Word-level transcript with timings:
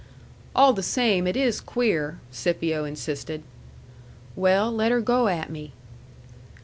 "All 0.55 0.73
the 0.73 0.81
same 0.81 1.27
it 1.27 1.37
is 1.37 1.61
queer," 1.61 2.19
Scipio 2.31 2.85
insisted 2.85 3.43
"Well, 4.35 4.71
let 4.71 4.91
her 4.91 4.99
go 4.99 5.27
at 5.27 5.51
me." 5.51 5.73